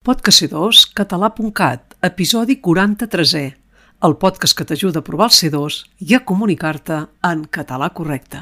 [0.00, 3.40] Podcast català.cat, episodi 43è,
[4.06, 5.74] el podcast que t'ajuda a provar el C2
[6.08, 6.96] i a comunicar-te
[7.28, 8.40] en català correcte.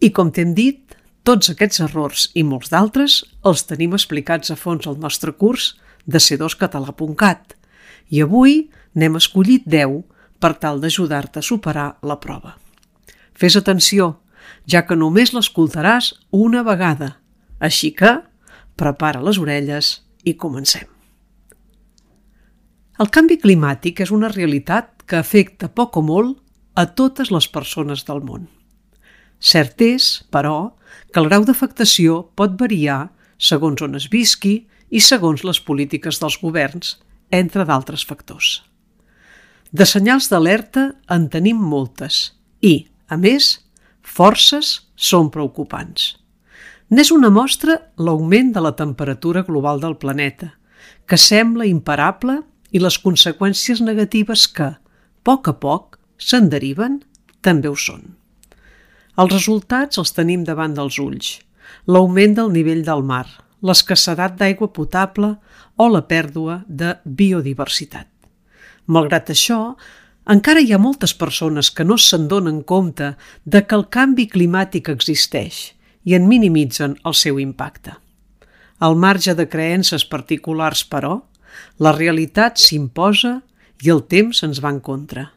[0.00, 4.86] I com t'hem dit, tots aquests errors i molts d'altres els tenim explicats a fons
[4.86, 5.72] al nostre curs
[6.04, 7.56] de c2català.cat
[8.12, 10.02] i avui n'hem escollit 10
[10.38, 12.54] per tal d'ajudar-te a superar la prova.
[13.34, 14.20] Fes atenció,
[14.68, 17.16] ja que només l'escoltaràs una vegada,
[17.58, 18.20] així que
[18.76, 20.86] prepara les orelles i comencem.
[23.00, 26.38] El canvi climàtic és una realitat que afecta poc o molt
[26.76, 28.46] a totes les persones del món.
[29.40, 30.72] Cert és, però,
[31.12, 36.38] que el grau d'afectació pot variar segons on es visqui i segons les polítiques dels
[36.40, 36.96] governs,
[37.30, 38.62] entre d'altres factors.
[39.72, 43.56] De senyals d'alerta en tenim moltes i, a més,
[44.02, 46.14] forces són preocupants.
[46.88, 50.52] N'és una mostra l'augment de la temperatura global del planeta,
[51.06, 52.38] que sembla imparable
[52.70, 54.78] i les conseqüències negatives que, a
[55.26, 57.00] poc a poc, se'n deriven,
[57.42, 58.14] també ho són.
[59.16, 61.36] Els resultats els tenim davant dels ulls.
[61.88, 63.24] L'augment del nivell del mar,
[63.64, 65.36] l'escassedat d'aigua potable
[65.76, 68.08] o la pèrdua de biodiversitat.
[68.86, 69.76] Malgrat això,
[70.30, 74.90] encara hi ha moltes persones que no se'n donen compte de que el canvi climàtic
[74.92, 75.72] existeix
[76.04, 77.96] i en minimitzen el seu impacte.
[78.78, 81.22] Al marge de creences particulars, però,
[81.80, 83.40] la realitat s'imposa
[83.82, 85.30] i el temps ens va en contra.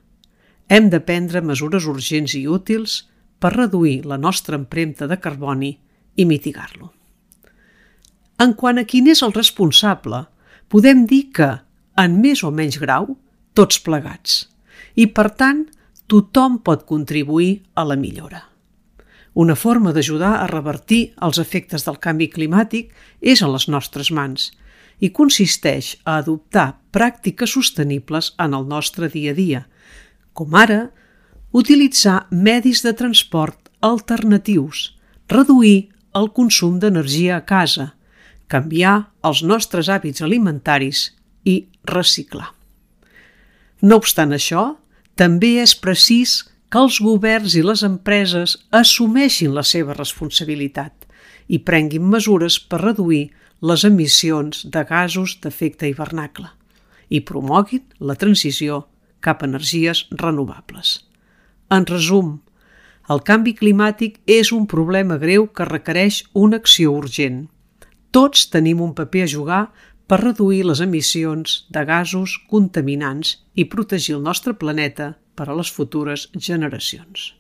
[0.68, 3.06] Hem de prendre mesures urgents i útils
[3.40, 5.72] per reduir la nostra empremta de carboni
[6.16, 6.92] i mitigar-lo.
[8.40, 10.26] En quant a quin és el responsable,
[10.72, 11.50] podem dir que,
[12.00, 13.18] en més o menys grau,
[13.58, 14.46] tots plegats,
[14.96, 15.66] i per tant,
[16.08, 18.46] tothom pot contribuir a la millora.
[19.40, 24.50] Una forma d'ajudar a revertir els efectes del canvi climàtic és a les nostres mans
[25.00, 29.62] i consisteix a adoptar pràctiques sostenibles en el nostre dia a dia,
[30.34, 30.90] com ara
[31.52, 34.96] utilitzar medis de transport alternatius,
[35.28, 37.94] reduir el consum d'energia a casa,
[38.50, 41.10] canviar els nostres hàbits alimentaris
[41.46, 42.52] i reciclar.
[43.82, 44.76] No obstant això,
[45.16, 51.08] també és precís que els governs i les empreses assumeixin la seva responsabilitat
[51.50, 53.30] i prenguin mesures per reduir
[53.62, 56.48] les emissions de gasos d'efecte hivernacle
[57.10, 58.84] i promoguin la transició
[59.20, 61.09] cap a energies renovables.
[61.70, 62.40] En resum,
[63.14, 67.44] el canvi climàtic és un problema greu que requereix una acció urgent.
[68.14, 69.64] Tots tenim un paper a jugar
[70.10, 75.70] per reduir les emissions de gasos contaminants i protegir el nostre planeta per a les
[75.70, 77.34] futures generacions.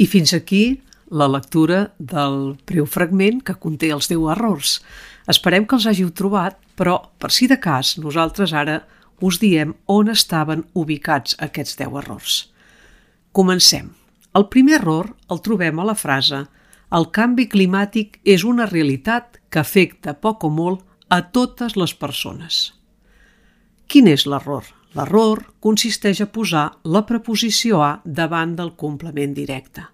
[0.00, 4.78] I fins aquí la lectura del breu fragment que conté els 10 errors.
[5.28, 8.80] Esperem que els hàgiu trobat, però, per si de cas, nosaltres ara
[9.20, 12.38] us diem on estaven ubicats aquests 10 errors.
[13.32, 13.92] Comencem.
[14.34, 16.44] El primer error el trobem a la frase
[16.98, 22.72] el canvi climàtic és una realitat que afecta poc o molt a totes les persones.
[23.86, 24.66] Quin és l'error?
[24.98, 29.86] L'error consisteix a posar la preposició a davant del complement directe.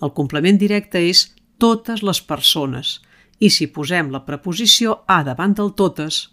[0.00, 1.26] El complement directe és
[1.60, 2.98] totes les persones
[3.40, 6.24] i si posem la preposició a davant del totes,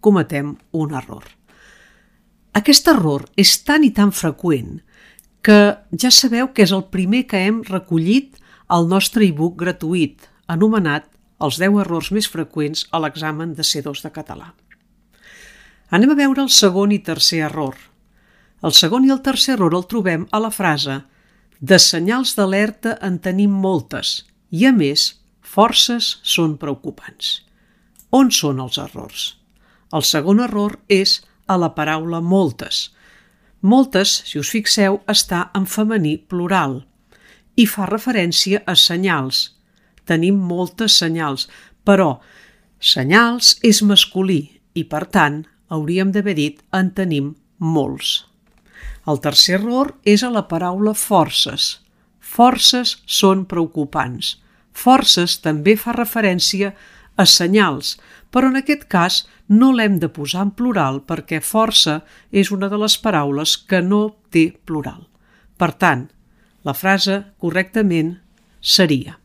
[0.00, 1.37] cometem un error.
[2.58, 4.78] Aquest error és tan i tan freqüent
[5.46, 5.58] que
[6.02, 8.38] ja sabeu que és el primer que hem recollit
[8.74, 11.06] el nostre e-book gratuït anomenat
[11.38, 14.48] Els 10 errors més freqüents a l'examen de C2 de català.
[15.94, 17.76] Anem a veure el segon i tercer error.
[18.66, 20.96] El segon i el tercer error el trobem a la frase
[21.60, 25.06] de senyals d'alerta en tenim moltes i, a més,
[25.40, 27.44] forces són preocupants.
[28.10, 29.28] On són els errors?
[29.94, 32.88] El segon error és a la paraula moltes.
[33.60, 36.82] Moltes, si us fixeu, està en femení plural
[37.58, 39.40] i fa referència a senyals,
[40.06, 41.48] tenim moltes senyals,
[41.82, 42.20] però
[42.78, 44.40] senyals és masculí
[44.78, 48.28] i, per tant, hauríem d'haver dit en tenim molts.
[49.08, 51.78] El tercer error és a la paraula forces.
[52.20, 54.36] Forces són preocupants.
[54.72, 56.76] Forces també fa referència a
[57.26, 57.96] senyals,
[58.30, 62.78] però en aquest cas no l'hem de posar en plural perquè força és una de
[62.78, 65.06] les paraules que no té plural.
[65.58, 66.06] Per tant,
[66.62, 68.18] la frase correctament
[68.60, 69.16] seria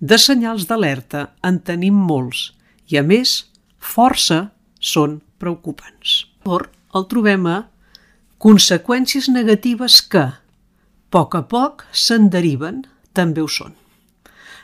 [0.00, 2.52] de senyals d'alerta en tenim molts
[2.88, 4.48] i, a més, força
[4.80, 6.24] són preocupants.
[6.46, 7.58] Or, el trobem a
[8.38, 10.38] conseqüències negatives que, a
[11.10, 13.74] poc a poc, se'n deriven, també ho són.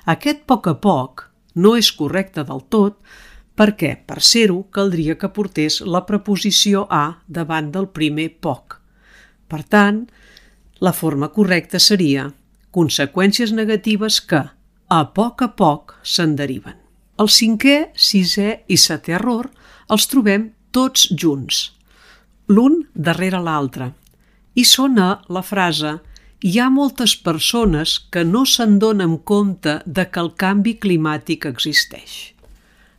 [0.06, 2.98] Aquest poc a poc no és correcte del tot
[3.54, 8.80] perquè, per ser-ho, caldria que portés la preposició a davant del primer poc.
[9.46, 10.04] Per tant,
[10.82, 12.32] la forma correcta seria
[12.74, 14.42] conseqüències negatives que,
[14.90, 16.74] a poc a poc se'n deriven.
[17.22, 19.46] El cinquè, sisè i setè error
[19.94, 21.60] els trobem tots junts,
[22.50, 23.92] l'un darrere l'altre,
[24.58, 26.00] i són a la frase
[26.42, 32.34] hi ha moltes persones que no se'n donen compte de que el canvi climàtic existeix.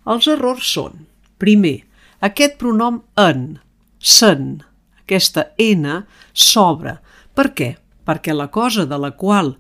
[0.06, 1.06] Els errors són,
[1.42, 1.84] primer,
[2.22, 3.58] aquest pronom en,
[4.00, 4.62] sen,
[5.04, 6.04] aquesta n,
[6.34, 6.98] s'obre.
[7.36, 7.76] Per què?
[8.06, 9.56] Perquè la cosa de la qual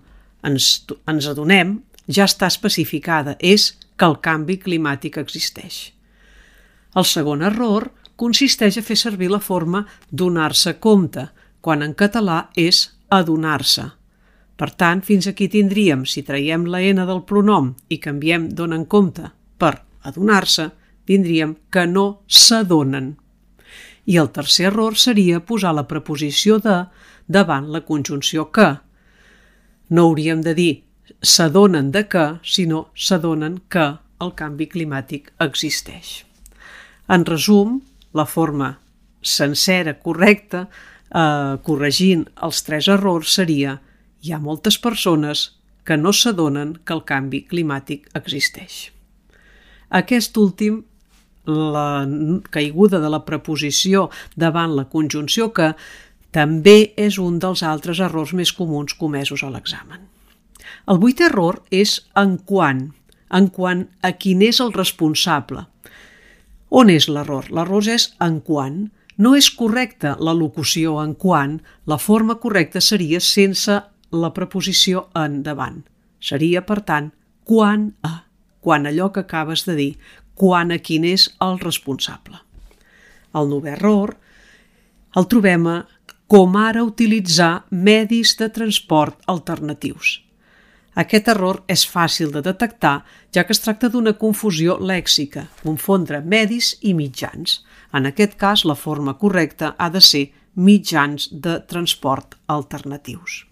[0.45, 5.91] ens, ens adonem ja està especificada, és que el canvi climàtic existeix.
[6.95, 11.27] El segon error consisteix a fer servir la forma donar-se compte,
[11.61, 13.89] quan en català és adonar-se.
[14.55, 19.29] Per tant, fins aquí tindríem, si traiem la N del pronom i canviem donen compte
[19.59, 19.73] per
[20.07, 20.69] adonar-se,
[21.05, 23.15] tindríem que no s'adonen.
[24.05, 26.85] I el tercer error seria posar la preposició de
[27.27, 28.69] davant la conjunció que.
[29.89, 30.73] No hauríem de dir
[31.21, 33.85] s'adonen de què, sinó s'adonen que
[34.21, 36.23] el canvi climàtic existeix.
[37.09, 37.81] En resum,
[38.13, 38.77] la forma
[39.21, 40.67] sencera, correcta,
[41.15, 43.79] eh, corregint els tres errors seria
[44.21, 45.51] hi ha moltes persones
[45.85, 48.89] que no s'adonen que el canvi climàtic existeix.
[49.89, 50.81] Aquest últim,
[51.45, 52.07] la
[52.49, 55.75] caiguda de la preposició davant la conjunció que,
[56.35, 60.01] també és un dels altres errors més comuns comesos a l'examen.
[60.91, 62.89] El vuitè error és en quant,
[63.31, 65.63] en quant a quin és el responsable.
[66.75, 67.47] On és l'error?
[67.55, 68.81] L'error és en quant.
[69.17, 73.77] No és correcta la locució en quant, la forma correcta seria sense
[74.11, 75.83] la preposició en davant.
[76.19, 77.11] Seria, per tant,
[77.47, 78.25] quan a,
[78.59, 79.91] quan allò que acabes de dir,
[80.35, 82.41] quan a quin és el responsable.
[83.35, 84.17] El nou error
[85.15, 85.77] el trobem a
[86.27, 90.24] com ara utilitzar medis de transport alternatius.
[90.95, 93.01] Aquest error és fàcil de detectar,
[93.35, 97.59] ja que es tracta d'una confusió lèxica, confondre medis i mitjans.
[97.91, 103.43] En aquest cas, la forma correcta ha de ser mitjans de transport alternatius.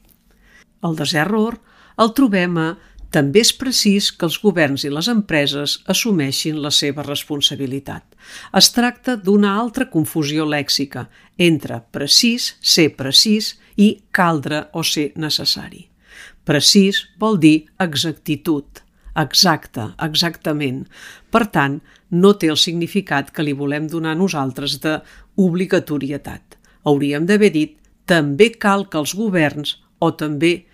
[0.84, 1.60] El deserror
[2.00, 2.70] el trobem a
[3.14, 8.04] també és precís que els governs i les empreses assumeixin la seva responsabilitat.
[8.58, 11.06] Es tracta d'una altra confusió lèxica
[11.38, 15.93] entre precís, ser precís i caldre o ser necessari.
[16.44, 18.82] Precís vol dir exactitud,
[19.16, 20.84] exacte, exactament.
[21.32, 21.80] Per tant,
[22.12, 24.98] no té el significat que li volem donar nosaltres de
[25.40, 26.60] obligatorietat.
[26.84, 30.66] Hauríem d'haver dit també cal que els governs o també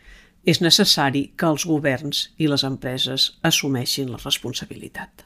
[0.49, 5.25] és necessari que els governs i les empreses assumeixin la responsabilitat.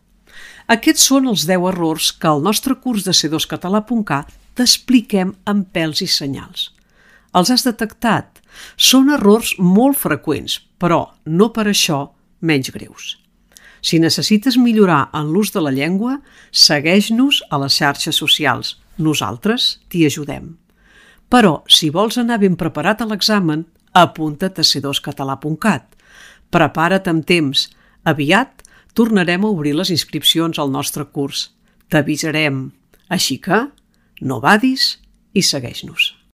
[0.75, 6.09] Aquests són els 10 errors que al nostre curs de C2català.cat t'expliquem amb pèls i
[6.09, 6.71] senyals.
[7.33, 8.41] Els has detectat?
[8.77, 12.05] Són errors molt freqüents, però no per això
[12.41, 13.17] menys greus.
[13.83, 16.19] Si necessites millorar en l'ús de la llengua,
[16.51, 18.77] segueix-nos a les xarxes socials.
[18.97, 20.53] Nosaltres t'hi ajudem.
[21.27, 25.97] Però, si vols anar ben preparat a l'examen, apunta't a c2català.cat.
[26.53, 27.67] Prepara't amb temps.
[28.05, 28.63] Aviat
[28.93, 31.49] tornarem a obrir les inscripcions al nostre curs.
[31.89, 32.67] T'avisarem.
[33.09, 33.65] Així que,
[34.21, 34.99] no vadis
[35.33, 36.13] i segueix-nos.